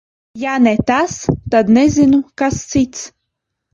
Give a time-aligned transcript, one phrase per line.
[0.43, 1.19] Ja ne tas,
[1.55, 3.05] tad nezinu, kas cits.